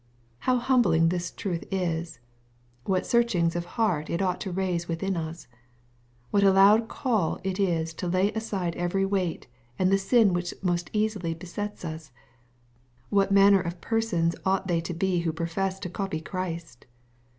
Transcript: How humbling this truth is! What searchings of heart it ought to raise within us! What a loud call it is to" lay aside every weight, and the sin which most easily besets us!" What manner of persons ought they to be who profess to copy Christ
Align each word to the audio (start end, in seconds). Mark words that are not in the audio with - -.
How 0.49 0.57
humbling 0.57 1.09
this 1.09 1.29
truth 1.29 1.63
is! 1.69 2.19
What 2.85 3.05
searchings 3.05 3.55
of 3.55 3.65
heart 3.77 4.09
it 4.09 4.19
ought 4.19 4.41
to 4.41 4.51
raise 4.51 4.87
within 4.87 5.15
us! 5.15 5.47
What 6.31 6.41
a 6.41 6.49
loud 6.49 6.87
call 6.87 7.39
it 7.43 7.59
is 7.59 7.93
to" 8.01 8.07
lay 8.07 8.31
aside 8.33 8.75
every 8.77 9.05
weight, 9.05 9.45
and 9.77 9.91
the 9.91 9.99
sin 9.99 10.33
which 10.33 10.55
most 10.63 10.89
easily 10.91 11.35
besets 11.35 11.85
us!" 11.85 12.11
What 13.11 13.31
manner 13.31 13.61
of 13.61 13.79
persons 13.79 14.35
ought 14.43 14.65
they 14.67 14.81
to 14.81 14.93
be 14.95 15.19
who 15.19 15.31
profess 15.31 15.79
to 15.81 15.87
copy 15.87 16.19
Christ 16.19 16.87